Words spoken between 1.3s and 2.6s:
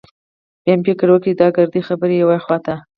چې دا ګردې خبرې يوې خوا